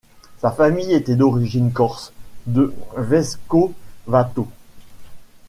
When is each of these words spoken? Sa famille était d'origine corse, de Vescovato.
Sa 0.39 0.49
famille 0.49 0.93
était 0.95 1.15
d'origine 1.15 1.71
corse, 1.71 2.11
de 2.47 2.73
Vescovato. 2.97 4.47